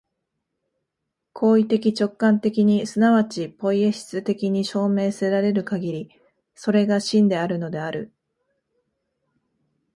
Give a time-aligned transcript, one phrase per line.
[1.33, 6.09] 行為的直観的に即ちポイエシス的に証明せられるかぎり、
[6.55, 8.11] それが真であるのである。